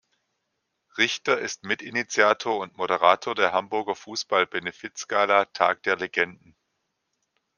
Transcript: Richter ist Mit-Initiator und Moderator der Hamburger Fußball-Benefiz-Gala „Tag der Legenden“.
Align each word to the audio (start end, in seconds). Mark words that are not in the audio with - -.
Richter 0.97 1.37
ist 1.37 1.63
Mit-Initiator 1.63 2.57
und 2.57 2.75
Moderator 2.75 3.35
der 3.35 3.51
Hamburger 3.53 3.93
Fußball-Benefiz-Gala 3.93 5.45
„Tag 5.53 5.83
der 5.83 5.95
Legenden“. 5.97 6.55